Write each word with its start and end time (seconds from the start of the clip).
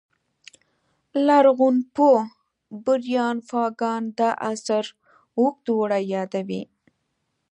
لرغونپوه 1.25 2.19
بریان 2.85 3.37
فاګان 3.49 4.03
دا 4.17 4.29
عصر 4.51 4.85
اوږد 5.37 5.65
اوړی 5.75 6.03
یادوي 6.13 6.63